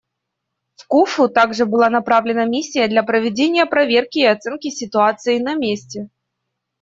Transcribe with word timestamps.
В 0.77 0.87
Куффу 0.87 1.29
также 1.29 1.67
была 1.67 1.91
направлена 1.91 2.45
миссия 2.45 2.87
для 2.87 3.03
проведения 3.03 3.67
проверки 3.67 4.17
и 4.17 4.25
оценки 4.25 4.69
ситуации 4.71 5.37
на 5.37 5.53
месте. 5.53 6.09